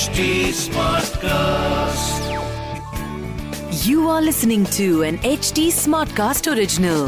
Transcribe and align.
HD 0.00 0.26
Smartcast. 0.56 2.28
You 3.86 4.08
are 4.08 4.22
listening 4.22 4.62
to 4.76 5.02
an 5.02 5.18
HD 5.30 5.64
Smartcast 5.78 6.46
original. 6.52 7.00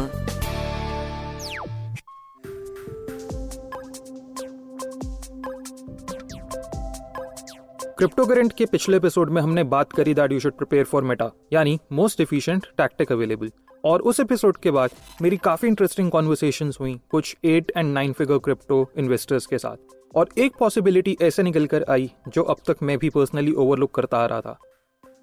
Crypto 7.97 8.25
current 8.25 8.53
के 8.53 8.65
पिछले 8.65 8.97
episode 8.97 9.29
में 9.29 9.41
हमने 9.41 9.63
बात 9.73 9.93
करी 9.93 10.13
that 10.13 10.31
you 10.31 10.39
should 10.39 10.57
prepare 10.57 10.85
for 10.85 11.03
meta 11.03 11.31
यानी 11.53 11.79
मोस्ट 11.91 12.21
एफिशिएंट 12.21 12.67
टैक्टिक 12.77 13.11
अवेलेबल 13.11 13.51
और 13.85 14.01
उस 14.01 14.19
एपिसोड 14.19 14.57
के 14.57 14.71
बाद 14.71 14.91
मेरी 15.21 15.37
काफ़ी 15.43 15.67
इंटरेस्टिंग 15.67 16.11
कॉन्वर्सेशन 16.11 16.71
हुई 16.79 16.99
कुछ 17.11 17.35
eight 17.45 17.71
and 17.77 17.93
nine 17.93 18.13
figure 18.13 18.37
crypto 18.45 18.85
investors 18.97 19.45
के 19.45 19.57
साथ 19.57 20.02
और 20.15 20.29
एक 20.37 20.55
पॉसिबिलिटी 20.55 21.17
ऐसे 21.21 21.43
निकल 21.43 21.65
कर 21.65 21.85
आई, 21.89 22.11
जो 22.27 22.43
अब 22.43 22.57
तक 22.67 22.83
मैं 22.83 22.97
भी 22.97 23.09
पर्सनली 23.09 23.53
ओवरलुक 23.53 23.93
करता 23.95 24.17
आ 24.17 24.25
रहा 24.25 24.41
था। 24.41 24.57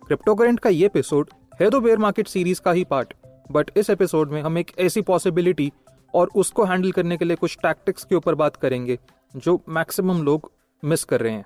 क्रिप्टो 0.06 0.34
करेंट 0.34 0.60
का 0.60 0.70
ये 0.70 0.86
एपिसोड 0.86 1.30
है 1.60 1.68
तो 1.70 1.80
बेयर 1.80 1.98
मार्केट 1.98 2.28
सीरीज़ 2.28 2.60
का 2.60 2.72
ही 2.72 2.84
पार्ट 2.84 3.14
बट 3.52 3.70
इस 3.76 3.90
एपिसोड 3.90 4.32
में 4.32 4.40
हम 4.42 4.58
एक 4.58 4.70
ऐसी 4.78 5.00
पॉसिबिलिटी 5.02 5.70
और 6.14 6.30
उसको 6.34 6.64
हैंडल 6.64 6.92
करने 6.92 7.16
के 7.16 7.24
लिए 7.24 7.36
कुछ 7.36 7.56
टैक्टिक्स 7.62 8.04
के 8.04 8.14
ऊपर 8.14 8.34
बात 8.34 8.56
करेंगे, 8.56 8.98
जो 9.36 9.60
मैक्सिमम 9.68 10.22
लोग 10.22 10.50
मिस 10.82 11.04
कर 11.04 11.20
रहे 11.20 11.32
हैं। 11.32 11.44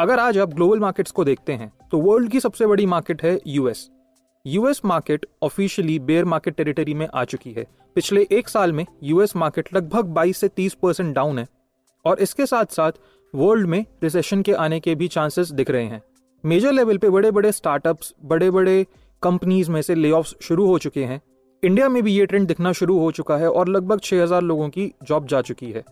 अगर 0.00 0.18
आज 0.18 0.38
आप 0.38 0.54
ग्लोबल 0.54 0.80
मार्केट्स 0.80 1.10
को 1.10 1.24
देखते 1.24 1.52
हैं 1.52 1.72
तो 1.90 1.98
वर्ल्ड 2.00 2.30
की 2.30 2.40
सबसे 2.40 2.66
बड़ी 2.66 2.86
मार्केट 2.86 3.22
है 3.22 3.38
US 3.46 3.88
US 4.44 4.80
market 4.84 5.26
officially 5.42 5.98
bear 6.00 6.24
market 6.24 6.54
territory 6.56 6.94
में 6.94 7.06
आ 7.06 7.24
चुकी 7.24 7.52
है। 7.52 7.66
पिछले 7.96 8.26
एक 8.32 8.48
साल 8.48 8.72
में 8.72 8.84
यूएस 9.02 9.34
मार्केट 9.36 9.68
लगभग 9.74 10.14
22 10.14 10.36
से 10.36 10.48
30 10.48 10.74
परसेंट 10.74 11.14
डाउन 11.14 11.38
है। 11.38 11.46
और 12.04 12.18
इसके 12.18 12.46
साथ 12.46 12.64
साथ 12.64 12.92
वर्ल्ड 13.34 13.66
में 13.66 13.86
रिसेशन 14.02 14.42
के 14.42 14.52
आने 14.52 14.80
के 14.80 14.94
भी 14.94 15.08
चांसेस 15.08 15.50
दिख 15.52 15.70
रहे 15.70 15.84
हैं। 15.84 16.02
मेजर 16.44 16.72
लेवल 16.72 16.98
पे 16.98 17.10
बड़े 17.10 17.30
बड़े 17.30 17.52
स्टार्टअप्स 17.52 18.14
बड़े 18.24 18.50
बड़े 18.50 18.86
कंपनीज़ 19.22 19.70
में 19.70 19.82
से 19.82 19.94
ले 19.94 20.22
शुरू 20.22 20.66
हो 20.66 20.78
चुके 20.78 21.04
हैं। 21.04 21.22
इंडिया 21.64 21.88
में 21.88 22.02
भी 22.02 22.12
ये 22.12 22.26
ट्रेंड 22.26 22.48
दिखना 22.48 22.72
शुरू 22.72 22.98
हो 22.98 23.10
चुका 23.10 23.36
है 23.36 23.50
और 23.50 23.68
लगभग 23.68 24.00
6000 24.00 24.42
लोगों 24.42 24.68
की 24.68 24.92
जॉब 25.02 25.26
जा 25.26 25.42
चुकी 25.42 25.70
है। 25.72 25.84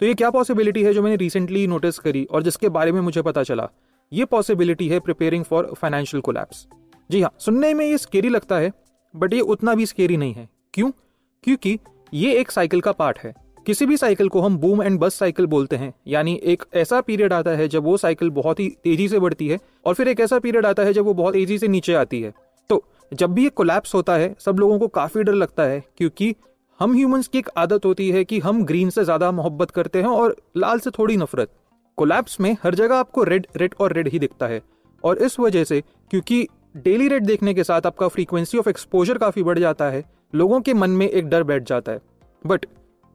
तो 0.00 0.06
ये 0.06 0.14
क्या 0.14 0.30
पॉसिबिलिटी 0.30 0.82
है 0.82 0.94
जो 0.94 1.02
मैंने 1.02 1.16
रिसेंटली 1.16 1.66
नोटिस 1.66 1.98
करी 1.98 2.24
और 2.24 2.42
जिसके 2.42 2.68
बारे 2.68 2.92
में 2.92 3.00
मुझे 3.00 3.22
पता 3.22 3.42
चला? 3.42 3.68
ये 4.12 4.24
पॉसिबिलिटी 4.24 4.88
है 4.88 5.00
प्रिपेयरिंग 5.00 5.44
फॉर 5.44 5.72
फाइनेंशियल 5.76 6.20
कोलैप्स 6.20 6.66
जी 7.10 7.22
हाँ 7.22 7.34
सुनने 7.38 7.74
में 7.74 7.86
ये 7.86 7.98
स्केरी 7.98 8.28
लगता 8.28 8.58
है 8.58 8.72
बट 9.16 9.32
ये 9.32 9.40
उतना 9.40 9.74
भी 9.74 9.86
स्केरी 9.86 10.16
नहीं 10.16 10.32
है। 10.32 10.48
क्यों? 10.74 10.90
क्योंकि 11.44 11.78
ये 12.14 12.34
एक 12.34 12.50
साइकिल 12.50 12.80
का 12.80 12.92
पार्ट 12.92 13.18
है। 13.18 13.45
किसी 13.66 13.86
भी 13.86 13.96
साइकिल 13.96 14.28
को 14.28 14.40
हम 14.40 14.56
बूम 14.58 14.82
एंड 14.82 14.98
बस 15.00 15.14
साइकिल 15.14 15.46
बोलते 15.46 15.76
हैं। 15.76 15.92
यानी 16.08 16.34
एक 16.44 16.64
ऐसा 16.74 17.00
पीरियड 17.00 17.32
आता 17.32 17.50
है 17.50 17.66
जब 17.68 17.84
वो 17.84 17.96
साइकिल 17.96 18.30
बहुत 18.32 18.60
ही 18.60 18.68
तेज़ी 18.84 19.08
से 19.08 19.18
बढ़ती 19.18 19.48
है 19.48 19.58
और 19.86 19.94
फिर 19.94 20.08
एक 20.08 20.20
ऐसा 20.20 20.38
पीरियड 20.38 20.66
आता 20.66 20.82
है 20.82 20.92
जब 20.92 21.04
वो 21.04 21.14
बहुत 21.14 21.34
तेज़ी 21.34 21.58
से 21.58 21.68
नीचे 21.68 21.94
आती 21.94 22.20
है। 22.22 22.32
तो 22.70 22.82
जब 23.12 23.32
भी 23.32 23.42
ये 23.44 23.48
कोलैप्स 23.50 23.94
होता 23.94 24.14
है, 24.14 24.34
सब 24.38 24.58
लोगों 24.58 24.78
को 24.78 24.88
काफ़ी 24.90 25.22
डर 25.22 25.34
लगता 25.34 25.62
है 25.62 25.82
क्योंकि 25.98 26.34
हम 26.80 26.94
ह्यूमंस 26.94 27.28
की 27.28 27.38
एक 27.38 27.48
आदत 27.58 27.84
होती 27.84 28.10
है 28.10 28.24
कि 28.24 28.38
हम 28.40 28.64
ग्रीन 28.64 28.90
से 28.90 29.04
ज़्यादा 29.04 29.30
मोहब्बत 29.32 29.70
करते 29.70 29.98
हैं 29.98 30.08
और 30.08 30.36
लाल 30.56 30.78
से 30.78 30.90
थोड़ी 30.90 31.16
नफरत। 31.16 31.50
कोलैप्स 31.98 32.40
में 32.40 32.56
हर 32.64 32.74
जगह 32.74 32.96
आपको 32.96 33.22
रेड 33.24 33.46
रेड 33.56 33.74
और 33.80 33.92
रेड 33.92 34.08
ही 34.08 34.18
दिखता 34.18 34.46
है। 34.46 34.62
और 35.04 35.18
इस 35.18 35.38
वजह 35.40 35.64
से 35.64 35.82
क्योंकि 36.10 36.46
डेली 36.78 37.08
रेड 37.08 37.26
देखने 37.26 37.54
के 37.54 37.64
साथ 37.64 37.86
आपका 37.86 38.08
फ्रीक्वेंसी 38.08 38.58
ऑफ़ 38.58 38.68
एक्सपोजर 38.68 39.18
काफ़ी 39.18 39.42
बढ़ 39.42 39.58
जाता 39.58 39.90
है, 39.90 40.04
लोगों 40.34 40.60
के 40.60 40.74
मन 40.74 40.90
में 40.90 41.08
एक 41.08 41.28
डर 41.28 41.42
बैठ 41.44 41.68
जाता 41.68 41.92
है। 41.92 42.00
बट 42.44 42.66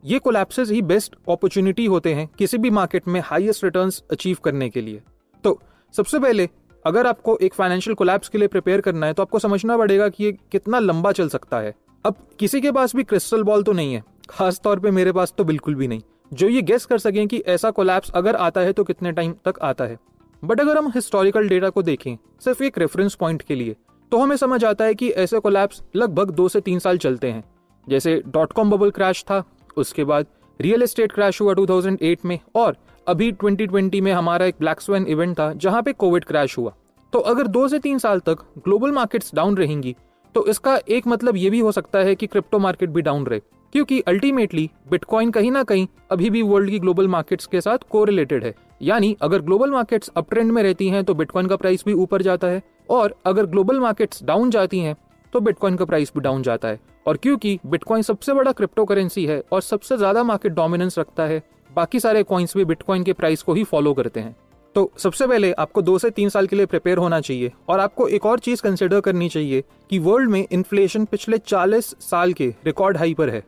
ये 0.05 0.19
कोलैप्सेस 0.19 0.69
ही 0.69 0.81
बेस्ट 0.81 1.15
अपॉर्चुनिटी 1.29 1.85
होते 1.85 2.13
हैं 2.13 2.27
किसी 2.37 2.57
भी 2.57 2.69
मार्केट 2.69 3.07
में 3.07 3.19
हाईएस्ट 3.25 3.63
रिटर्न्स 3.63 4.03
अचीव 4.11 4.37
करने 4.43 4.69
के 4.69 4.81
लिए। 4.81 5.01
तो 5.43 5.59
सबसे 5.93 6.19
पहले, 6.19 6.49
अगर 6.85 7.07
आपको 7.07 7.37
एक 7.37 7.53
फाइनेंशियल 7.53 7.93
कोलैप्स 7.93 8.29
के 8.29 8.37
लिए 8.37 8.47
प्रिपेयर 8.47 8.81
करना 8.81 9.05
है 9.05 9.13
तो 9.13 9.23
आपको 9.23 9.39
समझना 9.39 9.77
पड़ेगा 9.77 10.07
कि 10.09 10.23
ये 10.23 10.31
कितना 10.51 10.79
लंबा 10.79 11.11
चल 11.11 11.29
सकता 11.29 11.59
है। 11.59 11.73
अब, 12.05 12.15
किसी 12.39 12.61
के 12.61 12.71
पास 12.71 12.95
भी 12.95 13.03
क्रिस्टल 13.03 13.43
बॉल 13.43 13.63
तो 13.63 13.71
नहीं 13.71 13.93
है। 13.93 14.03
खास 14.29 14.59
तौर 14.63 14.79
पे 14.79 14.91
मेरे 14.91 15.11
पास 15.11 15.33
तो 15.37 15.43
बिल्कुल 15.43 15.75
भी 15.75 15.87
नहीं। 15.87 16.01
जो 16.33 16.47
ये 16.47 16.61
गेस 16.61 16.85
कर 16.85 16.97
सकें 16.97 17.27
कि 17.27 17.43
ऐसा 17.47 17.71
कोलैप्स 17.71 18.11
अगर 18.11 18.35
आता 18.35 18.61
है 18.61 18.73
तो 18.73 18.83
कितने 18.83 19.11
टाइम 19.11 19.35
तक 19.45 19.59
आता 19.61 19.85
है। 19.85 19.97
बट 20.43 20.61
अगर 20.61 20.77
हम 20.77 20.91
हिस्टोरिकल 20.95 21.49
डेटा 21.49 21.69
को 21.69 21.83
देखें, 21.83 22.17
सिर्फ़ 22.39 22.63
एक 22.63 22.77
रेफरेंस 22.77 23.15
पॉइंट 23.15 23.41
के 23.41 23.55
लिए 23.55 23.75
तो 24.11 24.17
हमें 24.17 24.35
समझ 24.37 24.63
आता 24.65 24.85
है 24.85 24.95
कि 24.95 25.09
ऐसे 25.09 25.39
कोलैप्स 25.39 25.81
लगभग 25.95 26.31
दो 26.31 26.47
से 26.49 26.61
तीन 26.61 26.79
साल 26.79 26.97
चलते 26.97 27.31
हैं। 27.31 27.43
जैसे 27.87 28.21
डॉट 28.27 28.53
कॉम 28.53 28.69
बबल 28.69 28.89
क्रैश 28.91 29.23
था 29.23 29.43
उसके 29.77 30.03
बाद 30.03 30.25
रियल 30.59 30.83
एस्टेट 30.83 31.11
क्रैश 31.11 31.41
हुआ 31.41 31.53
2008 31.53 32.25
में 32.25 32.39
और 32.55 32.77
अभी 33.07 33.31
2020 33.33 34.01
में 34.01 34.11
हमारा 34.11 34.45
एक 34.45 34.55
ब्लैक 34.59 34.81
स्वेन 34.81 35.05
इवेंट 35.07 35.37
था, 35.39 35.51
जहाँ 35.53 35.81
पे 35.81 35.93
कोविड 35.93 36.25
क्रैश 36.25 36.57
हुआ। 36.57 36.73
तो 37.13 37.19
अगर 37.19 37.47
दो 37.47 37.67
से 37.67 37.79
तीन 37.79 37.97
साल 37.97 38.19
तक 38.19 38.43
ग्लोबल 38.57 38.91
मार्केट्स 38.91 39.33
डाउन 39.35 39.57
रहेंगी 39.57 39.95
तो 40.35 40.45
इसका 40.47 40.79
एक 40.89 41.07
मतलब 41.07 41.37
ये 41.37 41.49
भी 41.49 41.59
हो 41.59 41.71
सकता 41.71 41.99
है 41.99 42.15
कि 42.15 42.27
क्रिप्टो 42.27 42.59
मार्केट 42.59 42.89
भी 42.89 43.01
डाउन 43.01 43.25
रहे, 43.25 43.39
क्योंकि 43.73 43.99
अल्टीमेटली 44.01 44.69
बिटकॉइन 44.91 45.31
कहीं 45.31 45.51
ना 45.51 45.63
कहीं 45.63 45.87
अभी 46.11 46.29
भी 46.29 46.41
वर्ल्ड 46.41 46.69
की 46.69 46.79
ग्लोबल 46.79 47.07
मार्केट्स 47.07 47.45
के 47.45 47.61
साथ 47.61 47.77
कोरिलेटेड 47.89 48.43
है। 48.43 48.53
यानी 48.81 49.15
अगर 49.21 49.41
ग्लोबल 49.41 49.71
मार्केट्स 49.71 50.11
अप 50.17 50.29
ट्रेंड 50.29 50.51
में 50.51 50.61
रहती 50.63 50.87
हैं 50.89 51.03
तो 51.03 51.13
बिटकॉइन 51.13 51.47
का 51.47 51.55
प्राइस 51.55 51.83
भी 51.85 51.93
ऊपर 51.95 52.21
जाता 52.21 52.47
है 52.47 52.61
और 52.89 53.15
अगर 53.25 53.45
ग्लोबल 53.45 53.79
मार्केट्स 53.79 54.23
डाउन 54.23 54.51
जाती 54.51 54.79
हैं 54.79 54.95
तो 55.33 55.39
बिटकॉइन 55.39 55.75
का 55.75 55.85
प्राइस 55.85 56.11
भी 56.15 56.21
डाउन 56.21 56.43
जाता 56.43 56.67
है। 56.67 56.79
और 57.07 57.17
क्योंकि 57.17 57.57
बिटकॉइन 57.65 58.01
सबसे 58.01 58.33
बड़ा 58.33 58.51
क्रिप्टो 58.51 58.85
करेंसी 58.85 59.25
है 59.25 59.41
और 59.51 59.61
सबसे 59.61 59.97
ज़्यादा 59.97 60.23
मार्केट 60.23 60.53
डोमिनेंस 60.53 60.97
रखता 60.99 61.23
है, 61.23 61.41
बाकी 61.69 61.99
सारे 61.99 62.23
कॉइन्स 62.23 62.57
भी 62.57 62.65
बिटकॉइन 62.65 63.03
के 63.03 63.13
प्राइस 63.13 63.41
को 63.41 63.53
ही 63.53 63.63
फॉलो 63.63 63.93
करते 63.93 64.19
हैं। 64.19 64.35
तो 64.75 64.91
सबसे 64.97 65.27
पहले 65.27 65.51
आपको 65.53 65.81
दो 65.81 65.97
से 65.99 66.09
तीन 66.09 66.29
साल 66.29 66.47
के 66.47 66.55
लिए 66.55 66.65
प्रिपेयर 66.65 66.97
होना 66.97 67.19
चाहिए 67.21 67.51
और 67.69 67.79
आपको 67.79 68.07
एक 68.07 68.25
और 68.25 68.39
चीज़ 68.39 68.61
कंसिडर 68.63 68.99
करनी 68.99 69.27
चाहिए 69.29 69.63
कि 69.89 69.99
वर्ल्ड 69.99 70.29
में 70.29 70.45
इन्फ्लेशन 70.51 71.05
पिछले 71.05 71.37
40 71.39 71.93
साल 72.01 72.33
के 72.33 72.47
रिकॉर्ड 72.65 72.97
हाई 72.97 73.13
पर 73.13 73.29
है। 73.29 73.43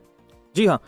जी 0.54 0.66
हाँ 0.66 0.80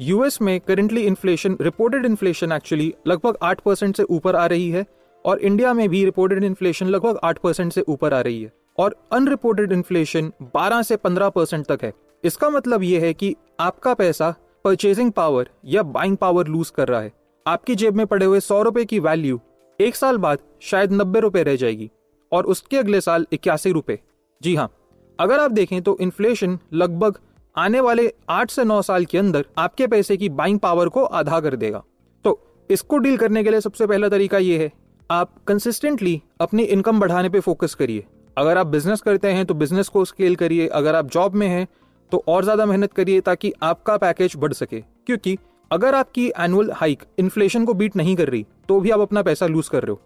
यूएस 0.00 0.40
में 0.42 0.58
currently 0.60 1.02
inflation 1.02 1.56
reported 1.60 2.06
inflation 2.06 2.52
actually 2.52 2.92
लगभग 3.06 3.36
आठ 3.42 3.60
परसेंट 3.60 3.96
से 3.96 4.02
ऊपर 4.02 4.36
आ 4.36 4.46
रही 4.46 4.70
है 4.70 4.86
और 5.24 5.38
इंडिया 5.40 5.72
में 5.74 5.88
भी 5.88 6.04
रिपोर्टेड 6.04 6.44
इन्फ्लेशन 6.44 6.86
लगभग 6.86 7.18
आठ 7.24 7.38
परसेंट 7.38 7.72
से 7.72 7.84
ऊपर 7.88 8.14
आ 8.14 8.20
रही 8.20 8.42
है। 8.42 8.52
और 8.78 8.96
अनरिपोर्टेड 9.12 9.72
इन्फ्लेशन 9.72 10.32
12 10.56 10.82
से 10.82 10.96
15 10.96 11.30
परसेंट 11.30 11.66
तक 11.66 11.84
है। 11.84 11.92
इसका 12.24 12.50
मतलब 12.50 12.82
यह 12.82 13.00
है 13.00 13.12
कि 13.14 13.34
आपका 13.60 13.94
पैसा 13.94 14.34
परचेजिंग 14.64 15.10
पावर 15.12 15.48
या 15.64 15.82
बाइंग 15.82 16.16
पावर 16.16 16.46
लूज 16.46 16.70
कर 16.70 16.88
रहा 16.88 17.00
है। 17.00 17.12
आपकी 17.46 17.74
जेब 17.74 17.94
में 17.94 18.06
पड़े 18.06 18.26
हुए 18.26 18.40
सौ 18.40 18.62
रुपए 18.62 18.84
की 18.84 18.98
वैल्यू 19.00 19.40
एक 19.80 19.96
साल 19.96 20.18
बाद 20.18 20.38
शायद 20.62 20.92
नब्बे 20.92 21.20
रुपए 21.20 21.42
रह 21.42 21.56
जाएगी 21.56 21.90
और 22.32 22.46
उसके 22.46 22.78
अगले 22.78 23.00
साल 23.00 23.26
इक्यासी 23.32 23.72
रुपए। 23.72 23.98
जी 24.40 24.54
हाँ 24.54 24.70
अगर 25.18 25.40
आप 25.40 25.50
देखें 25.50 25.80
तो 25.82 25.96
इन्फ्लेशन 26.00 26.58
लगभग 26.72 27.18
आने 27.56 27.80
वाले 27.80 28.12
आठ 28.30 28.50
से 28.50 28.64
नौ 28.64 28.80
साल 28.82 29.04
के 29.04 29.18
अंदर 29.18 29.44
आपके 29.58 29.86
पैसे 29.86 30.16
की 30.16 30.28
बाइंग 30.30 30.58
पावर 30.58 30.88
को 30.88 31.04
आधा 31.04 31.40
कर 31.40 31.56
देगा। 31.56 31.82
तो 32.24 32.38
इसको 32.70 32.98
डील 32.98 33.16
करने 33.16 33.42
के 33.44 33.50
लिए 33.50 33.60
सबसे 33.60 33.86
पहला 33.86 34.08
तरीका 34.08 34.38
यह 34.38 34.60
है, 34.60 34.70
आप 35.10 35.34
कंसिस्टेंटली 35.46 36.20
अपनी 36.40 36.62
इनकम 36.64 37.00
बढ़ाने 37.00 37.28
पे 37.28 37.40
फोकस 37.40 37.74
करिए। 37.74 38.04
अगर 38.36 38.58
आप 38.58 38.66
बिज़नेस 38.68 39.00
करते 39.00 39.28
हैं 39.28 39.44
तो 39.46 39.54
बिज़नेस 39.54 39.88
को 39.88 40.04
स्केल 40.04 40.36
करिए। 40.36 40.66
अगर 40.68 40.94
आप 40.94 41.10
जॉब 41.10 41.34
में 41.34 41.46
हैं 41.48 41.66
तो 42.12 42.22
और 42.28 42.44
ज़्यादा 42.44 42.66
मेहनत 42.66 42.92
करिए 42.92 43.20
ताकि 43.20 43.52
आपका 43.62 43.96
पैकेज 43.98 44.36
बढ़ 44.36 44.52
सके। 44.52 44.80
क्योंकि 45.06 45.36
अगर 45.70 45.94
आपकी 45.94 46.30
एनुअल 46.40 46.70
हाइक 46.72 47.02
इन्फ्लेशन 47.18 47.64
को 47.64 47.74
बीट 47.74 47.96
नहीं 47.96 48.16
कर 48.16 48.28
रही 48.28 48.44
तो 48.68 48.80
भी 48.80 48.90
आप 48.90 49.00
अपना 49.00 49.22
पैसा 49.22 49.46
लूज 49.46 49.68
कर 49.68 49.82
रहे 49.82 49.90
हो। 49.90 50.00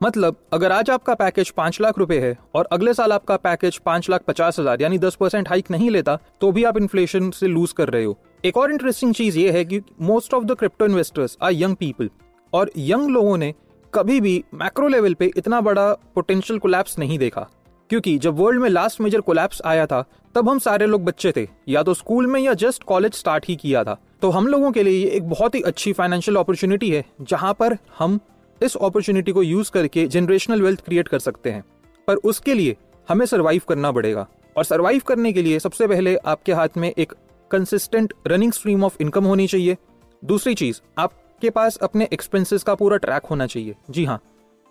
मतलब 0.00 0.36
अगर 0.52 0.72
आज 0.72 0.90
आपका 0.90 1.14
पैकेज 1.14 1.50
पाँच 1.52 1.80
लाख 1.80 1.98
रुपए 1.98 2.18
है 2.20 2.36
और 2.54 2.68
अगले 2.72 2.94
साल 2.94 3.12
आपका 3.12 3.36
पैकेज 3.38 3.78
पाँच 3.78 4.08
लाख 4.10 4.22
पचास 4.26 4.58
हज़ार, 4.58 4.82
यानी 4.82 4.98
दस 4.98 5.14
परसेंट 5.14 5.48
हाइक 5.48 5.70
नहीं 5.70 5.90
लेता 5.90 6.18
तो 6.40 6.52
भी 6.52 6.64
आप 6.64 6.76
इन्फ्लेशन 6.76 7.30
से 7.30 7.46
लूज 7.46 7.72
कर 7.72 7.88
रहे 7.88 8.04
हो। 8.04 8.16
एक 8.44 8.56
और 8.56 8.72
इंटरेस्टिंग 8.72 9.14
चीज़ 9.14 9.38
ये 9.38 9.50
है 9.52 9.64
कि 9.64 9.80
most 10.02 10.34
of 10.34 10.44
the 10.44 10.56
crypto 10.58 10.86
investors 10.86 11.36
are 11.42 11.52
young 11.52 11.76
people 11.76 12.10
और 12.52 12.70
यंग 12.78 13.10
लोगों 13.10 13.36
ने 13.36 13.52
कभी 13.92 14.20
भी 14.20 14.42
मैक्रो 14.54 14.88
लेवल 14.88 15.14
पे 15.14 15.30
इतना 15.36 15.60
बड़ा 15.60 15.92
पोटेंशियल 16.14 16.58
कोलैप्स 16.58 16.98
नहीं 16.98 17.18
देखा। 17.18 17.48
क्योंकि 17.90 18.18
जब 18.18 18.34
वर्ल्ड 18.34 18.60
में 18.60 18.68
लास्ट 18.68 19.00
मेजर 19.00 19.20
कोलैप्स 19.20 19.62
आया 19.64 19.86
था, 19.86 20.04
तब 20.34 20.48
हम 20.48 20.58
सारे 20.58 20.86
लोग 20.86 21.04
बच्चे 21.04 21.32
थे। 21.36 21.48
या 21.68 21.82
तो 21.82 21.94
स्कूल 21.94 22.26
में 22.26 22.40
या 22.40 22.54
जस्ट 22.54 22.82
कॉलेज 22.82 23.14
स्टार्ट 23.14 23.44
ही 23.48 23.56
किया 23.56 23.84
था। 23.84 23.96
तो 24.22 24.30
हम 24.30 24.46
लोगों 24.46 24.72
के 24.72 24.82
लिए 24.82 25.04
ये 25.04 25.10
एक 25.10 25.28
बहुत 25.28 25.54
ही 25.54 25.60
अच्छी 25.60 25.92
फाइनेंशियल 25.92 26.36
अपॉर्चुनिटी 26.36 26.90
है, 26.90 27.04
जहाँ 27.20 27.54
पर 27.54 27.76
हम 27.98 28.20
इस 28.62 28.76
अपॉर्चुनिटी 28.76 29.32
को 29.32 29.42
यूज़ 29.42 29.70
करके 29.70 30.06
जनरेशनल 30.06 30.62
वेल्थ 30.62 30.84
क्रिएट 30.84 31.08
कर 31.08 31.18
सकते 31.18 31.50
हैं। 31.50 31.64
पर 32.06 32.14
उसके 32.14 32.54
लिए 32.54 32.76
हमें 33.08 33.26
सर्वाइव 33.26 33.62
करना 33.68 33.92
पड़ेगा। 33.92 34.28
और 34.56 34.64
सर्वाइव 34.64 35.02
करने 35.06 35.32
के 35.32 35.42
लिए 35.42 35.58
सबसे 35.58 35.86
पहले 35.86 36.16
आपके 36.16 36.52
हाथ 36.52 36.68
में 36.76 36.94
एक 36.98 37.12
consistent 37.50 38.12
running 38.26 38.52
stream 38.52 38.84
of 38.84 38.96
income 39.00 39.24
होनी 39.24 39.46
चाहिए। 39.46 39.76
दूसरी 40.24 40.54
चीज़, 40.54 40.80
आपके 40.98 41.50
पास 41.50 41.76
अपने 41.76 42.08
एक्सपेंसेस 42.12 42.62
का 42.62 42.74
पूरा 42.74 42.96
ट्रैक 42.96 43.26
होना 43.26 43.46
चाहिए। 43.46 43.76
जी 43.90 44.04
हाँ 44.04 44.20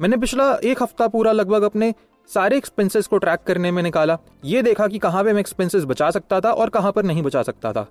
मैंने 0.01 0.17
पिछला 0.17 0.59
एक 0.63 0.83
हफ़्ता 0.83 1.07
पूरा 1.07 1.31
लगभग 1.31 1.61
अपने 1.61 1.93
सारे 2.29 2.57
एक्सपेंसेस 2.57 3.07
को 3.07 3.17
ट्रैक 3.17 3.39
करने 3.47 3.71
में 3.71 3.81
निकाला। 3.83 4.17
ये 4.45 4.61
देखा 4.61 4.87
कि 4.87 4.99
कहाँ 4.99 5.23
पे 5.23 5.33
मैं 5.33 5.39
एक्सपेंसेस 5.39 5.83
बचा 5.83 6.09
सकता 6.11 6.39
था 6.39 6.51
और 6.51 6.69
कहाँ 6.69 6.91
पर 6.91 7.03
नहीं 7.03 7.23
बचा 7.23 7.43
सकता 7.43 7.71
था। 7.73 7.87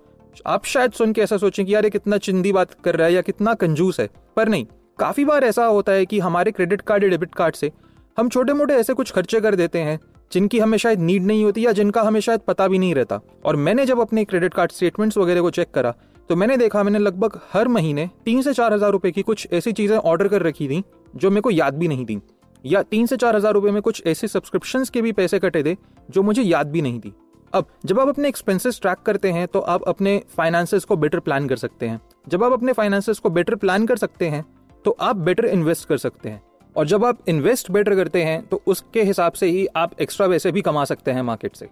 आप 0.47 0.65
शायद 0.65 0.93
सुन 0.93 1.13
के 1.13 1.21
ऐसा 1.21 1.37
सोचें 1.37 1.65
कि 1.67 1.75
यार 1.75 1.85
ये 1.85 1.91
कितना 1.91 2.19
चिंदी 2.19 2.53
बात 2.53 2.75
कर 2.75 2.97
रहा 2.97 3.07
है 3.07 3.13
या 3.13 3.21
कितना 3.23 3.55
कंजूस 3.55 4.01
है। 4.01 4.09
पर 4.37 4.49
नहीं, 4.49 4.67
काफ़ी 4.99 5.25
बार 5.25 5.45
ऐसा 5.45 5.65
होता 5.67 5.93
है 5.93 6.07
कि 6.07 6.19
हमारे 6.21 6.51
क्रेडिट 6.51 6.81
कार्ड 6.81 7.05
या 7.05 7.11
डेबिट 7.11 7.35
कार्ड 7.35 7.55
से 7.55 7.71
हम 8.17 8.29
छोटे 8.29 8.53
मोटे 8.53 8.75
ऐसे 8.75 8.95
कुछ 8.95 9.11
खर्चे 9.13 9.41
कर 9.41 9.55
देते 9.55 9.79
हैं, 9.79 9.99
जिनकी 10.33 10.59
हमें 10.59 10.79
शायद 10.79 11.01
नीड 11.01 11.25
नहीं 11.25 11.45
होती 11.45 11.67
या 11.67 11.73
जिनका 11.73 12.03
हमें 12.03 12.21
शायद 12.21 12.41
पता 12.41 12.69
भी 12.69 12.79
नहीं 12.79 12.95
रहता। 12.95 13.21
और 13.45 13.57
मैंने 13.57 13.87
जब 13.87 14.01
अपने 14.01 14.25
क्रेडिट 14.25 14.55
कार्ड 14.55 14.73
स्टेटमेंट्स 14.73 15.19
वगैरह 15.19 15.41
को 15.41 15.51
चेक 15.51 15.71
करा 15.71 15.95
तो 16.31 16.37
मैंने 16.37 16.57
देखा 16.57 16.83
मैंने 16.83 16.99
लगभग 16.99 17.39
हर 17.53 17.69
महीने 17.69 18.09
तीन 18.25 18.43
से 18.43 18.53
चार 18.55 18.73
हज़ार 18.73 18.91
रुपए 18.93 19.11
की 19.11 19.23
कुछ 19.23 19.47
ऐसी 19.53 19.73
चीज़ें 19.73 19.97
ऑर्डर 19.97 20.29
कर 20.29 20.43
रखी 20.43 20.69
थी, 20.69 20.83
जो 21.15 21.31
मेरे 21.31 21.41
को 21.41 21.51
याद 21.51 21.75
भी 21.75 21.89
नहीं 21.89 22.05
थी। 22.07 22.21
या 22.65 22.83
तीन 22.83 23.07
से 23.07 23.17
चार 23.17 23.37
हज़ार 23.37 23.53
रुपए 23.53 23.71
में 23.71 23.81
कुछ 23.83 24.03
ऐसे 24.07 24.29
सब्सक्रिप्शन 24.29 24.85
के 24.85 25.03
भी 25.03 25.13
पैसे 25.13 25.39
कटे 25.39 25.63
थे 25.65 25.77
जो 26.09 26.23
मुझे 26.23 26.43
याद 26.43 26.71
भी 26.71 26.83
नहीं 26.83 27.01
थी। 27.01 27.15
अब, 27.53 27.67
जब 27.85 28.01
आप 28.01 28.09
अपने 28.09 28.29
एक्सपेंसेस 28.29 28.81
ट्रैक 28.83 28.99
करते 28.99 29.31
हैं 29.33 29.47
तो 29.47 29.61
आप 29.61 29.83
अपने 29.85 30.21
फाइनेंसेस 30.37 30.85
को 30.85 30.97
बेटर 30.97 31.21
प्लान 31.21 31.49
कर 31.49 31.57
सकते 31.57 31.89
हैं। 31.89 32.01
जब 32.29 32.45
आप 32.45 32.53
अपने 32.53 32.73
फाइनेंसेस 32.73 33.19
को 33.19 33.31
बेटर 33.31 33.55
प्लान 33.57 33.87
कर 33.87 33.97
सकते 33.97 34.29
हैं 34.29 34.45
तो 34.85 34.97
आप 35.01 35.17
बेटर 35.19 35.45
इन्वेस्ट 35.47 35.89
कर 35.89 35.99
सकते 35.99 36.29
हैं। 36.29 36.43
और 36.77 36.87
जब 36.87 37.05
आप 37.05 37.29
इन्वेस्ट 37.29 37.71
बेटर 37.71 37.95
करते 37.95 38.23
हैं 38.23 38.43
तो 38.43 38.61
उसके 38.67 39.03
हिसाब 39.03 39.33
से 39.33 39.47
ही 39.49 39.67
आप 39.77 40.01
एक्स्ट्रा 40.01 40.29
पैसे 40.29 40.53
भी 40.53 40.63
कमा 40.63 40.85
सकते 40.85 41.11
हैं 41.11 41.23
मार्केट 41.23 41.57
से। 41.57 41.69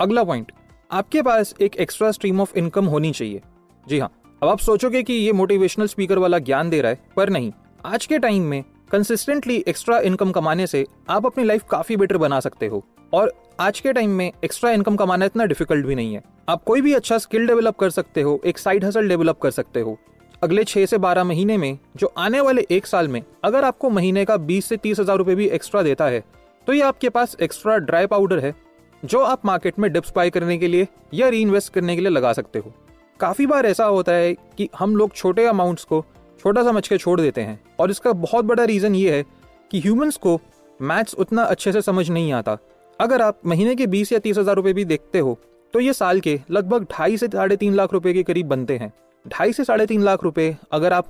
अगला 0.00 0.24
पॉइंट 0.24 0.52
आपके 0.90 1.22
पास 1.22 1.54
एक 1.60 1.76
एक्स्ट्रा 1.76 2.10
स्ट्रीम 2.10 2.40
ऑफ़ 2.40 2.56
इनकम 2.56 2.86
होनी 2.86 3.12
चाहिए। 3.12 3.40
जी 3.86 3.98
हाँ 3.98 4.10
अब 4.42 4.48
आप 4.48 4.58
सोचोगे 4.60 5.02
कि 5.02 5.12
ये 5.12 5.32
मोटिवेशनल 5.32 5.86
स्पीकर 5.86 6.18
वाला 6.18 6.38
ज्ञान 6.40 6.70
दे 6.70 6.80
रहा 6.80 6.90
है, 6.90 6.98
पर 7.16 7.30
नहीं। 7.30 7.52
आज 7.84 8.06
के 8.06 8.18
टाइम 8.18 8.42
में 8.42 8.62
कंसिस्टेंटली 8.90 9.56
एक्स्ट्रा 9.68 9.98
इनकम 9.98 10.30
कमाने 10.32 10.66
से 10.66 10.84
आप 11.10 11.26
अपनी 11.26 11.44
लाइफ 11.44 11.64
काफ़ी 11.70 11.96
बेटर 11.96 12.16
बना 12.16 12.38
सकते 12.40 12.66
हो। 12.66 12.82
और 13.12 13.32
आज 13.60 13.78
के 13.80 13.92
टाइम 13.92 14.10
में 14.10 14.32
एक्स्ट्रा 14.44 14.70
इनकम 14.70 14.96
कमाना 14.96 15.24
इतना 15.24 15.44
डिफ़िकल्ट 15.44 15.86
भी 15.86 15.94
नहीं 15.94 16.14
है। 16.14 16.22
आप 16.48 16.62
कोई 16.64 16.80
भी 16.80 16.94
अच्छा 16.94 17.18
स्किल 17.18 17.46
डेवलप 17.46 17.76
कर 17.76 17.90
सकते 17.90 18.22
हो, 18.22 18.40
एक 18.44 18.58
साइड 18.58 18.84
हसल 18.84 19.08
डेवलप 19.08 19.38
कर 19.38 19.50
सकते 19.50 19.80
हो। 19.80 19.96
अगले 20.42 20.64
छह 20.64 20.86
से 20.86 20.98
बारह 20.98 21.24
महीने 21.24 21.56
में, 21.56 21.78
जो 21.96 22.12
आने 22.18 22.40
वाले 22.40 22.66
एक 22.70 22.86
साल 22.86 23.08
में, 23.08 23.22
अगर 23.44 23.64
आपको 23.64 23.90
महीने 23.90 24.24
का 24.24 24.36
बीस 24.36 24.66
से 24.66 24.76
तीस 24.76 25.00
हज़ार 25.00 25.18
रुपए 25.18 25.34
भी 25.34 25.46
एक्स्ट्रा 25.48 25.82
देता 25.82 26.06
है 26.06 26.24
तो 26.66 26.72
ये 26.72 26.82
आपके 26.82 27.08
पास 27.08 27.36
एक्स्ट्रा 27.42 27.76
ड्राई 27.78 28.06
पाउडर 28.06 28.38
है, 28.38 28.54
जो 29.02 29.20
आप 29.20 29.46
मार्केट 29.46 29.78
में 29.78 29.92
डिप्स 29.92 30.12
बाय 30.16 30.30
करने 30.30 30.58
के 30.58 30.68
लिए 30.68 30.88
या 31.14 31.28
री 31.28 31.44
करने 31.74 31.94
के 31.96 32.00
लिए 32.02 32.10
लगा 32.10 32.32
सकते 32.32 32.58
हो। 32.58 32.72
काफ़ी 33.20 33.46
बार 33.46 33.66
ऐसा 33.66 33.84
होता 33.86 34.12
है 34.12 34.34
कि 34.58 34.68
हम 34.78 34.96
लोग 34.96 35.14
छोटे 35.14 35.46
अमाउंट्स 35.46 35.84
को 35.84 36.04
छोटा 36.40 36.62
समझ 36.64 36.86
के 36.88 36.98
छोड़ 36.98 37.20
देते 37.20 37.40
हैं। 37.40 37.60
और 37.80 37.90
इसका 37.90 38.12
बहुत 38.14 38.44
बड़ा 38.44 38.64
रीजन 38.64 38.94
ये 38.94 39.16
है 39.16 39.24
कि 39.70 39.80
ह्यूमंस 39.80 40.16
को 40.16 40.40
मैथ्स 40.80 41.14
उतना 41.16 41.42
अच्छे 41.44 41.72
से 41.72 41.82
समझ 41.82 42.08
नहीं 42.10 42.32
आता। 42.32 42.56
अगर 43.00 43.22
आप 43.22 43.38
महीने 43.46 43.74
के 43.74 43.86
बीस 43.88 44.12
या 44.12 44.18
तीस 44.18 44.38
हज़ार 44.38 44.56
रुपए 44.56 44.72
भी 44.72 44.84
देखते 44.86 45.18
हो 45.18 45.38
तो 45.74 45.80
ये 45.80 45.92
साल 45.92 46.20
के 46.20 46.38
लगभग 46.50 46.86
ढाई 46.90 47.16
से 47.16 47.26
साढ़े 47.28 47.56
तीन 47.56 47.74
लाख 47.74 47.92
रुपए 47.92 48.12
के 48.12 48.22
करीब 48.22 48.46
बनते 48.48 48.76
हैं। 48.78 48.92
ढाई 49.24 49.52
से 49.52 49.64
साढ़े 49.64 49.86
तीन 49.86 50.02
लाख 50.02 50.24
रुपए 50.24 50.56
अगर 50.72 50.92
आप 50.92 51.08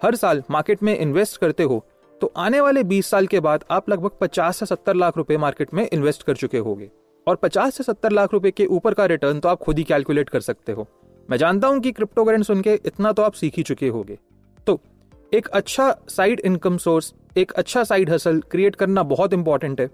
हर 0.00 0.16
साल 0.16 0.42
मार्केट 0.50 0.82
में 0.82 0.96
इन्वेस्ट 0.96 1.40
करते 1.40 1.62
हो 1.62 1.84
तो 2.20 2.32
आने 2.36 2.60
वाले 2.60 2.82
20 2.84 3.10
साल 3.10 3.26
के 3.26 3.40
बाद 3.40 3.64
आप 3.70 3.88
लगभग 3.90 4.10
50 4.20 4.58
से 4.58 4.66
70 4.66 4.94
लाख 4.94 5.16
रुपए 5.16 5.36
मार्केट 5.36 5.72
में 5.74 5.88
इन्वेस्ट 5.88 6.22
कर 6.22 6.36
चुके 6.36 6.58
होगे। 6.58 6.90
और 7.26 7.36
50 7.36 7.70
से 7.72 7.84
70 7.84 8.12
लाख 8.12 8.32
रुपए 8.32 8.50
के 8.50 8.66
ऊपर 8.68 8.94
का 8.94 9.06
रिटर्न 9.06 9.40
तो 9.40 9.48
आप 9.48 9.58
खुद 9.58 9.78
ही 9.78 9.84
कैलकुलेट 9.84 10.28
कर 10.28 10.40
सकते 10.40 10.72
हो। 10.72 10.86
मैं 11.28 11.38
जानता 11.38 11.68
हूँ 11.68 11.80
कि 11.80 11.92
क्रिप्टो 11.92 12.24
करेंट 12.24 12.44
सुन 12.44 12.60
के 12.60 12.74
इतना 12.86 13.12
तो 13.12 13.22
आप 13.22 13.32
सीख 13.32 13.56
ही 13.56 13.62
चुके 13.62 13.88
होगे। 13.88 14.18
तो 14.66 14.80
एक 15.32 15.46
अच्छा 15.48 15.94
साइड 16.08 16.40
इनकम 16.40 16.76
सोर्स 16.76 17.12
एक 17.36 17.52
अच्छा 17.52 17.84
साइड 17.84 18.10
हसल 18.10 18.40
क्रिएट 18.50 18.76
करना 18.76 19.02
बहुत 19.04 19.32
इंपॉर्टेंट 19.32 19.80
है। 19.80 19.88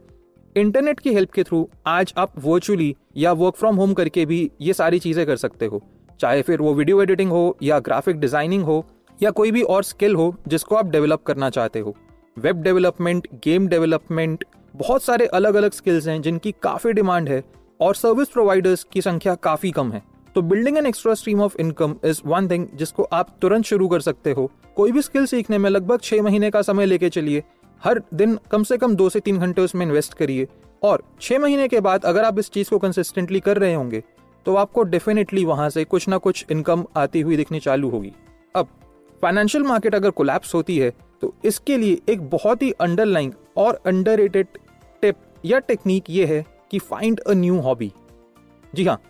इंटरनेट 0.56 1.00
की 1.00 1.12
हेल्प 1.14 1.30
के 1.30 1.42
थ्रू 1.42 1.68
आज 1.86 2.12
आप 2.18 2.32
वर्चुअली 2.44 2.94
या 3.16 3.32
वर्क 3.34 3.56
फ्रॉम 3.56 3.76
होम 3.76 3.92
करके 3.94 4.24
भी 4.26 4.50
ये 4.60 4.72
सारी 4.72 4.98
चीज़ें 4.98 5.24
कर 5.26 5.36
सकते 5.36 5.66
हो। 5.66 5.82
चाहे 6.20 6.42
फिर 6.42 6.60
वो 6.60 6.74
वीडियो 6.74 7.02
एडिटिंग 7.02 7.30
हो 7.30 7.56
या 7.62 7.78
ग्राफिक 7.80 8.16
डिज़ाइनिंग 8.16 8.64
हो 8.64 8.84
या 9.18 9.30
कोई 9.30 9.50
भी 9.50 9.62
और 9.64 9.84
स्किल 9.84 10.14
हो 10.14 10.34
जिसको 10.48 10.74
आप 10.74 10.86
डेवलप 10.86 11.22
करना 11.22 11.50
चाहते 11.50 11.78
हो। 11.78 11.94
वेब 12.36 12.62
डेवलपमेंट 12.62 13.28
गेम 13.44 13.68
डेवलपमेंट 13.68 14.44
बहुत 14.74 15.02
सारे 15.02 15.26
अलग 15.26 15.54
अलग 15.54 15.72
स्किल्स 15.72 16.06
हैं 16.08 16.20
जिनकी 16.22 16.52
काफ़ी 16.62 16.92
डिमांड 16.92 17.28
है 17.28 17.42
और 17.80 17.94
सर्विस 17.94 18.28
प्रोवाइडर्स 18.28 18.84
की 18.92 19.00
संख्या 19.02 19.34
काफ़ी 19.34 19.70
कम 19.70 19.92
है। 19.92 20.02
तो 20.38 20.42
building 20.42 20.76
an 20.78 20.86
extra 20.86 21.12
stream 21.14 21.40
of 21.42 21.56
income 21.60 21.94
is 22.06 22.20
one 22.26 22.48
thing 22.50 22.66
जिसको 22.74 23.02
आप 23.12 23.34
तुरंत 23.42 23.64
शुरू 23.64 23.86
कर 23.88 24.00
सकते 24.00 24.32
हो। 24.32 24.44
कोई 24.76 24.92
भी 24.92 25.02
स्किल 25.02 25.24
सीखने 25.26 25.58
में 25.58 25.68
लगभग 25.70 26.00
छह 26.00 26.22
महीने 26.22 26.50
का 26.50 26.62
समय 26.62 26.86
लेके 26.86 27.08
चलिए। 27.08 27.42
हर 27.82 28.00
दिन 28.14 28.38
कम 28.50 28.62
से 28.62 28.76
कम 28.76 28.94
दो 28.96 29.08
से 29.08 29.20
तीन 29.20 29.38
घंटे 29.38 29.62
उसमें 29.62 29.84
इन्वेस्ट 29.86 30.14
करिए। 30.14 30.46
और 30.82 31.02
छह 31.20 31.38
महीने 31.38 31.66
के 31.68 31.80
बाद 31.80 32.04
अगर 32.04 32.24
आप 32.24 32.38
इस 32.38 32.50
चीज़ 32.50 32.70
को 32.70 32.78
कंसिस्टेंटली 32.78 33.40
कर 33.40 33.58
रहे 33.58 33.72
होंगे 33.74 34.02
तो 34.46 34.54
आपको 34.56 34.82
डेफिनेटली 34.84 35.44
वहाँ 35.44 35.68
से 35.70 35.84
कुछ 35.86 36.08
ना 36.08 36.18
कुछ 36.18 36.44
इनकम 36.50 36.84
आती 36.96 37.20
हुई 37.20 37.36
दिखनी 37.36 37.60
चालू 37.60 37.90
होगी। 37.90 38.12
अब 38.54 38.68
फाइनेंशियल 39.22 39.64
मार्केट 39.64 39.94
अगर 39.94 40.10
कोलैप्स 40.12 40.54
होती 40.54 40.78
है 40.78 40.92
तो 41.22 41.34
इसके 41.44 41.76
लिए 41.76 42.00
एक 42.08 42.28
बहुत 42.30 42.62
ही 42.62 42.70
अंडरलाइंग 42.80 43.32
और 43.56 43.82
अंडर 43.86 44.26
टिप 44.28 45.14
या 45.44 45.58
टेक्निक 45.58 46.10
ये 46.10 46.26
है 46.26 46.44
कि 46.70 46.78
फाइंड 46.88 47.20
अ 47.20 47.34
न्यू 47.34 47.60
हॉबी 47.60 47.92
जी 48.72 48.84
हाँ 48.84 49.00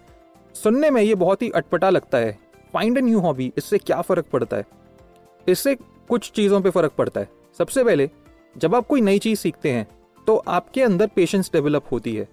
सुनने 0.54 0.90
में 0.90 1.00
ये 1.02 1.14
बहुत 1.14 1.42
ही 1.42 1.50
अटपटा 1.50 1.90
लगता 1.90 2.18
है। 2.18 2.38
फाइंड 2.74 2.98
अ 2.98 3.00
न्यू 3.00 3.18
हॉबी 3.18 3.52
इससे 3.56 3.78
क्या 3.78 4.00
फ़र्क 4.00 4.26
पड़ता 4.32 4.56
है? 4.56 4.66
इससे 5.46 5.74
कुछ 6.08 6.30
चीज़ों 6.30 6.60
पे 6.60 6.70
फ़र्क 6.70 6.92
पड़ता 6.98 7.20
है। 7.20 7.28
सबसे 7.58 7.84
पहले, 7.84 8.10
जब 8.56 8.74
आप 8.74 8.86
कोई 8.86 9.00
नई 9.00 9.18
चीज़ 9.18 9.38
सीखते 9.38 9.70
हैं 9.70 9.86
तो 10.26 10.36
आपके 10.36 10.82
अंदर 10.82 11.06
पेशेंस 11.06 11.50
डेवलप 11.52 11.84
होती 11.92 12.14
है। 12.16 12.28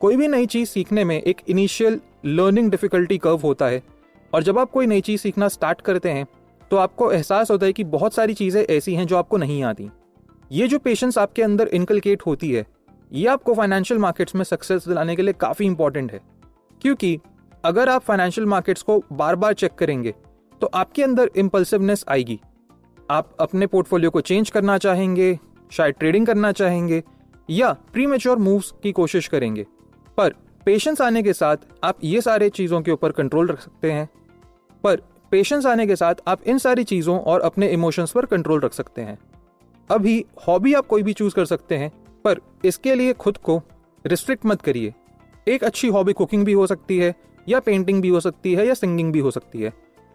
कोई 0.00 0.16
भी 0.16 0.28
नई 0.28 0.46
चीज़ 0.46 0.68
सीखने 0.68 1.04
में 1.04 1.20
एक 1.20 1.40
इनिशियल 1.48 2.00
लर्निंग 2.26 2.70
डिफिकल्टी 2.70 3.18
कर्व 3.18 3.40
होता 3.44 3.66
है 3.66 3.82
और 4.32 4.42
जब 4.42 4.58
आप 4.58 4.70
कोई 4.70 4.86
नई 4.86 5.00
चीज़ 5.00 5.20
सीखना 5.20 5.48
स्टार्ट 5.48 5.80
करते 5.80 6.10
हैं 6.10 6.26
तो 6.70 6.76
आपको 6.76 7.10
एहसास 7.12 7.50
होता 7.50 7.66
है 7.66 7.72
कि 7.72 7.84
बहुत 7.86 8.14
सारी 8.14 8.34
चीज़ें 8.34 8.62
ऐसी 8.66 8.94
हैं 8.94 9.06
जो 9.06 9.16
आपको 9.16 9.36
नहीं 9.36 9.62
आती। 9.62 9.90
ये 10.52 10.68
जो 10.68 10.78
पेशेंस 10.78 11.18
आपके 11.18 11.42
अंदर 11.42 11.68
इनकलकेट 11.68 12.22
होती 12.22 12.52
है, 12.52 12.66
ये 13.12 13.26
आपको 13.26 13.54
फाइनेंशियल 13.54 14.00
मार्केट्स 14.00 14.34
में 14.34 14.44
सक्सेस 14.44 14.88
दिलाने 14.88 15.16
के 15.16 15.22
लिए 15.22 15.32
काफ़ी 15.32 15.66
इंपॉर्टेंट 15.66 16.12
है। 16.12 16.20
क्योंकि 16.82 17.18
अगर 17.64 17.88
आप 17.88 18.02
फाइनेंशियल 18.02 18.46
मार्केट्स 18.46 18.82
को 18.82 19.02
बार 19.12 19.36
बार 19.36 19.52
चेक 19.52 19.74
करेंगे 19.74 20.14
तो 20.60 20.66
आपके 20.66 21.02
अंदर 21.02 21.30
इम्पल्सिवनेस 21.36 22.04
आएगी। 22.08 22.38
आप 23.10 23.36
अपने 23.40 23.66
पोर्टफोलियो 23.66 24.10
को 24.10 24.20
चेंज 24.20 24.50
करना 24.50 24.76
चाहेंगे, 24.78 25.38
शायद 25.72 25.94
ट्रेडिंग 25.94 26.26
करना 26.26 26.52
चाहेंगे, 26.52 27.02
या 27.50 27.72
प्री 27.92 28.06
मेच्योर 28.06 28.38
मूव्स 28.38 28.72
की 28.82 28.92
कोशिश 28.92 29.28
करेंगे। 29.28 29.66
पर 30.16 30.34
पेशेंस 30.66 31.00
आने 31.00 31.22
के 31.22 31.32
साथ 31.32 31.56
आप 31.84 31.98
ये 32.04 32.20
सारे 32.20 32.48
चीज़ों 32.50 32.80
के 32.82 32.90
ऊपर 32.90 33.12
कंट्रोल 33.12 33.48
रख 33.48 33.60
सकते 33.60 33.92
हैं। 33.92 34.08
पर 34.84 35.02
पेशेंस 35.30 35.66
आने 35.66 35.86
के 35.86 35.96
साथ 35.96 36.14
आप 36.28 36.42
इन 36.42 36.58
सारी 36.58 36.84
चीज़ों 36.84 37.18
और 37.20 37.40
अपने 37.40 37.68
इमोशंस 37.68 38.10
पर 38.10 38.26
कंट्रोल 38.26 38.60
रख 38.60 38.72
सकते 38.72 39.02
हैं। 39.02 39.18
अभी 39.90 40.24
हॉबी 40.48 40.74
आप 40.74 40.86
कोई 40.86 41.02
भी 41.02 41.12
चूज़ 41.12 41.34
कर 41.34 41.44
सकते 41.44 41.76
हैं, 41.76 41.90
पर 42.24 42.40
इसके 42.64 42.94
लिए 42.94 43.12
खुद 43.12 43.36
को 43.36 43.62
रिस्ट्रिक्ट 44.06 44.46
मत 44.46 44.62
करिए। 44.62 44.94
एक 45.48 45.64
अच्छी 45.64 45.88
हॉबी 45.88 46.12
कुकिंग 46.12 46.44
भी 46.44 46.52
हो 46.52 46.66
सकती 46.66 46.98
है 46.98 47.14
या 47.48 47.60
पेंटिंग 47.60 48.02
भी 48.02 48.08
हो 48.08 48.20
सकती 48.20 48.54
है, 48.54 48.66
या 48.66 48.74
सिंगिंग 48.74 49.12
भी 49.12 49.18
हो 49.18 49.30
सकती 49.30 49.60
है, 49.60 49.72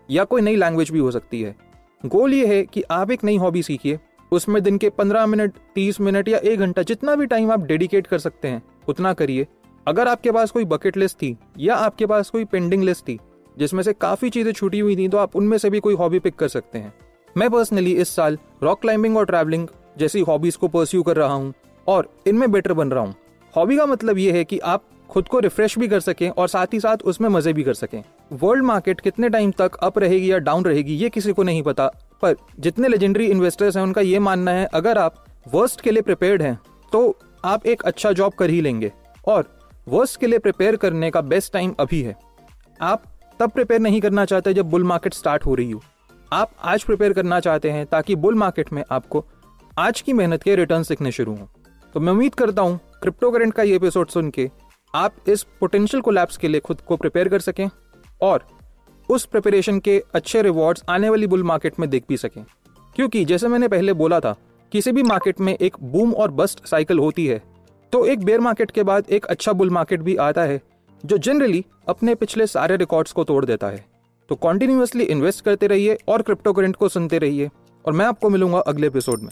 या 0.10 0.24
कोई 0.24 0.42
नई 0.42 0.56
लैंग्वेज 0.56 0.92
भी 0.92 1.00
हो 1.00 1.12
सकती 1.12 1.42
है। 1.42 1.56
गोल 2.04 2.34
ये 2.34 2.46
है 2.48 2.64
कि 2.66 2.84
आप 2.92 3.12
एक 3.12 3.24
नई 3.24 3.38
हॉबी 3.38 3.64
सीखिए। 3.64 4.00
उसमें 4.32 4.62
दिन 4.64 4.78
के 4.78 4.90
पंद्रह 4.90 5.26
मिनट, 5.26 5.54
तीस 5.76 6.00
मिनट 6.02 6.28
या 6.28 6.38
एक 6.40 6.60
घंटा 6.60 6.82
जितना 6.84 7.16
भी 7.16 7.26
टाइम 7.26 7.52
आप 7.52 7.62
डेडिकेट 7.62 8.08
कर 8.08 8.20
सकते 8.20 8.48
हैं, 8.48 8.62
उतना 8.88 9.14
करिए। 9.14 9.48
अगर 9.88 10.08
आपके 10.08 10.32
पास 10.32 10.52
कोई 10.52 10.66
बकेट 10.66 10.98
लिस्ट 10.98 11.18
थी, 11.18 11.36
या 11.60 11.76
आपके 11.76 12.06
पास 12.06 12.30
कोई 12.30 12.46
पेंडिंग 12.46 12.84
लिस्ट 12.84 13.04
थी, 13.04 13.20
जिसमें 13.58 13.84
से 13.84 13.94
काफ़ी 13.94 14.30
चीज़ें 14.30 14.52
छूटी 14.52 14.80
हुई 14.80 14.96
थी 14.96 15.08
तो 15.08 15.18
आप 15.18 15.36
उनमें 15.36 15.58
से 15.58 15.70
भी 15.70 15.80
कोई 15.80 15.96
हॉबी 15.96 16.20
पिक 16.20 16.36
कर 16.36 16.48
सकते 16.48 16.80
हैं। 16.80 16.94
मैं 17.36 17.50
पर्सनली 17.50 17.94
इस 17.94 18.10
साल 18.10 18.38
रॉक 18.64 18.82
क्लाइंबिंग 18.82 19.18
और 19.18 19.26
ट्रैवलिंग 19.26 19.68
जैसी 19.98 20.22
हॉबीज 20.22 20.56
को 20.56 20.68
परस्यू 20.68 21.04
कर 21.04 21.16
रहा 21.16 21.34
हूँ, 21.34 21.54
और 21.88 22.10
इनमें 22.28 22.52
बेटर 22.52 22.74
बन 22.74 22.92
रहा 22.92 23.04
हूँ। 23.04 23.16
हॉबी 23.54 23.78
का 23.78 23.86
मतलब 23.86 24.18
ये 24.18 24.32
है 24.32 24.44
कि 24.44 24.60
आप 24.60 24.84
खुद 25.10 25.28
को 25.28 25.40
रिफ्रेश 25.40 25.78
भी 25.80 25.88
कर 25.88 26.00
सकें 26.00 26.30
और 26.30 26.48
साथ 26.48 26.74
ही 26.74 26.80
साथ 26.80 27.04
उसमें 27.04 27.28
मज़े 27.30 27.54
भी 27.54 27.64
कर 27.64 27.74
सकें। 27.74 28.02
वर्ल्ड 28.34 28.64
मार्केट 28.64 29.02
कितने 29.02 29.30
टाइम 29.30 29.52
तक 29.52 29.76
अप 29.76 30.00
रहेगी 30.00 30.32
या 30.32 30.38
डाउन 30.40 30.64
रहेगी, 30.66 30.94
ये 30.94 31.10
किसी 31.10 31.34
को 31.34 31.44
नहीं 31.44 31.64
पता। 31.64 31.88
पर 32.22 32.36
जितने 32.60 32.88
लेजेंडरी 32.88 33.26
इन्वेस्टर्स 33.26 33.78
हैं, 33.78 33.84
उनका 33.84 34.02
ये 34.02 34.20
मानना 34.20 34.52
है, 34.52 34.66
अगर 34.66 34.98
आप 34.98 35.24
वर्स्ट 35.46 35.82
के 35.82 35.92
लिए 35.92 36.02
प्रिपेयर्ड 36.02 36.42
हैं 36.42 36.58
तो 36.92 37.18
आप 37.46 37.66
एक 37.66 37.82
अच्छा 37.84 38.12
जॉब 38.12 38.34
कर 38.34 38.50
ही 38.50 38.62
लेंगे। 38.62 38.92
और 39.28 39.46
वर्स्ट 39.88 40.20
के 40.20 40.28
लिए 40.28 40.40
प्रिपेयर 40.40 40.76
करने 40.76 41.12
का 41.12 41.22
बेस्ट 41.24 41.54
टाइम 41.54 41.74
अभी 41.80 42.02
है। 42.02 42.16
आप 42.80 43.04
तब 43.40 43.52
प्रिपेयर 43.52 43.82
नहीं 43.82 44.02
करना 44.02 44.26
चाहते 44.26 44.54
जब 44.54 44.70
बुल 44.70 44.84
मार्केट 44.84 45.14
स्टार्ट 45.14 45.46
हो 45.46 45.56
रही 45.56 45.72
हो। 45.72 45.82
आप 46.32 46.52
आज 46.64 46.84
प्रिपेयर 46.84 47.14
करना 47.14 47.40
चाहते 47.40 47.70
हैं 47.72 47.86
ताकि 47.86 48.16
बुल 48.18 48.36
मार्केट 48.36 48.72
में 48.74 48.84
आपको 48.92 49.26
आज 49.80 50.02
की 50.02 50.14
मेहनत 50.14 50.44
के 50.44 50.56
रिटर्न 50.56 50.84
दिखने 50.84 51.12
शुरू 51.12 51.36
हों। 51.36 51.46
तो 51.96 52.00
मैं 52.00 52.12
उम्मीद 52.14 52.36
करता 52.36 52.62
हूँ 52.62 52.80
क्रिप्टो 53.02 53.32
करेंट 53.32 53.54
का 53.54 53.64
ये 53.64 53.76
एपिसोड 53.76 54.08
सुन 54.08 54.30
के 54.30 54.50
आप 54.94 55.30
इस 55.30 55.44
पोटेंशियल 55.60 56.02
कोलैप्स 56.02 56.38
के 56.38 56.48
लिए 56.48 56.60
खुद 56.60 56.82
को 56.82 56.96
प्रिपेयर 56.98 57.30
कर 57.30 57.40
सकें 57.40 57.70
और 58.22 58.46
उस 59.10 59.26
प्रिपरेशन 59.26 59.80
के 59.80 60.02
अच्छे 60.16 60.42
रिवॉर्ड्स 60.42 60.84
आने 60.90 61.10
वाली 61.10 61.28
बुल 61.28 61.44
मार्केट 61.44 61.80
में 61.80 61.90
देख 61.90 62.04
भी 62.10 62.18
सकें। 62.18 62.44
क्योंकि 62.96 63.24
जैसे 63.26 63.48
मैंने 63.48 63.68
पहले 63.68 63.94
बोला 63.94 64.20
था, 64.20 64.36
किसी 64.72 64.92
भी 64.92 65.04
मार्केट 65.04 65.40
में 65.40 65.54
एक 65.56 65.76
बूम 65.82 66.14
और 66.14 66.32
बस्ट 66.32 66.66
साइकिल 66.68 67.00
होती 67.00 67.26
है 67.28 67.42
तो 67.94 68.06
एक 68.06 68.24
बेयर 68.24 68.40
मार्केट 68.40 68.72
के 68.72 68.84
बाद 68.84 69.10
एक 69.10 69.26
अच्छा 69.26 69.54
बुल 69.54 69.70
मार्केट 69.70 70.02
भी 70.02 70.16
आता 70.18 70.42
है, 70.42 70.62
जो 71.04 71.18
जनरली 71.18 71.64
अपने 71.90 72.16
पिछले 72.16 72.48
सारे 72.48 72.78
रिकॉर्ड्स 72.78 73.12
को 73.12 73.24
तोड़ 73.24 73.44
देता 73.46 73.68
है। 73.68 73.86
तो 74.30 74.36
कॉन्टिन्यूसली 74.36 75.04
इन्वेस्ट 75.06 75.44
करते 75.46 75.68
रहिए 75.68 75.98
और 76.08 76.22
क्रिप्टो 76.22 76.54
करेंट 76.54 76.76
को 76.76 76.90
सुनते 76.90 77.18
रहिए, 77.18 77.50
और 77.86 77.94
मैं 77.94 78.06
आपको 78.06 78.30
मिलूँगा 78.30 78.60
अगले 78.60 78.88
एपिसोड 78.88 79.22
में। 79.22 79.32